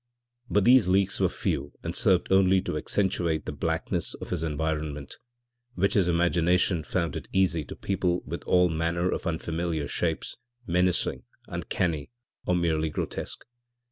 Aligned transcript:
But 0.49 0.63
these 0.63 0.87
leaks 0.87 1.19
were 1.19 1.29
few 1.29 1.73
and 1.83 1.95
served 1.95 2.31
only 2.31 2.59
to 2.63 2.75
accentuate 2.75 3.45
the 3.45 3.51
blackness 3.51 4.15
of 4.15 4.31
his 4.31 4.41
environment, 4.41 5.17
which 5.75 5.93
his 5.93 6.07
imagination 6.07 6.81
found 6.83 7.15
it 7.15 7.27
easy 7.31 7.63
to 7.65 7.75
people 7.75 8.23
with 8.25 8.41
all 8.45 8.67
manner 8.67 9.11
of 9.11 9.27
unfamiliar 9.27 9.87
shapes, 9.87 10.37
menacing, 10.65 11.25
uncanny, 11.47 12.09
or 12.47 12.55
merely 12.55 12.89
grotesque. 12.89 13.45